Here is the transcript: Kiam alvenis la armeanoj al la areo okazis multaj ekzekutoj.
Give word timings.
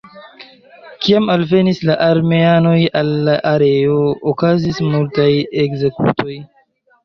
Kiam 1.03 1.29
alvenis 1.33 1.81
la 1.89 1.97
armeanoj 2.07 2.73
al 3.03 3.13
la 3.29 3.37
areo 3.53 4.01
okazis 4.35 4.83
multaj 4.91 5.31
ekzekutoj. 5.69 6.45